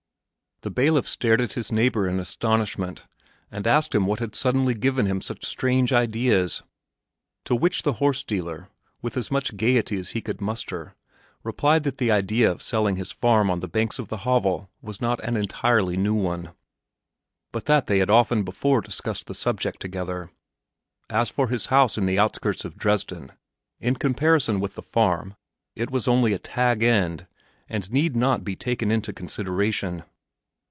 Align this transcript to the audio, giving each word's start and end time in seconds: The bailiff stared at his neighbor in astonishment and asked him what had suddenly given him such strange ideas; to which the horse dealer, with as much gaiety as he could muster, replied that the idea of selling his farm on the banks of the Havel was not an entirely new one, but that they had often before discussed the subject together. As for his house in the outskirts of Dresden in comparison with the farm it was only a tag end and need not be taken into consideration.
The 0.63 0.69
bailiff 0.69 1.07
stared 1.07 1.41
at 1.41 1.53
his 1.53 1.71
neighbor 1.71 2.07
in 2.07 2.19
astonishment 2.19 3.07
and 3.49 3.65
asked 3.65 3.95
him 3.95 4.05
what 4.05 4.19
had 4.19 4.35
suddenly 4.35 4.75
given 4.75 5.07
him 5.07 5.19
such 5.19 5.43
strange 5.43 5.91
ideas; 5.91 6.61
to 7.45 7.55
which 7.55 7.81
the 7.81 7.93
horse 7.93 8.21
dealer, 8.23 8.69
with 9.01 9.17
as 9.17 9.31
much 9.31 9.57
gaiety 9.57 9.97
as 9.97 10.11
he 10.11 10.21
could 10.21 10.39
muster, 10.39 10.93
replied 11.41 11.81
that 11.83 11.97
the 11.97 12.11
idea 12.11 12.51
of 12.51 12.61
selling 12.61 12.95
his 12.97 13.11
farm 13.11 13.49
on 13.49 13.59
the 13.59 13.67
banks 13.67 13.97
of 13.97 14.09
the 14.09 14.17
Havel 14.17 14.69
was 14.83 15.01
not 15.01 15.19
an 15.21 15.35
entirely 15.35 15.97
new 15.97 16.13
one, 16.13 16.53
but 17.51 17.65
that 17.65 17.87
they 17.87 17.97
had 17.97 18.11
often 18.11 18.43
before 18.43 18.81
discussed 18.81 19.25
the 19.25 19.33
subject 19.33 19.79
together. 19.79 20.29
As 21.09 21.31
for 21.31 21.47
his 21.47 21.65
house 21.73 21.97
in 21.97 22.05
the 22.05 22.19
outskirts 22.19 22.65
of 22.65 22.77
Dresden 22.77 23.31
in 23.79 23.95
comparison 23.95 24.59
with 24.59 24.75
the 24.75 24.83
farm 24.83 25.33
it 25.75 25.89
was 25.89 26.07
only 26.07 26.33
a 26.33 26.37
tag 26.37 26.83
end 26.83 27.25
and 27.67 27.91
need 27.91 28.15
not 28.15 28.43
be 28.43 28.55
taken 28.55 28.91
into 28.91 29.11
consideration. 29.11 30.03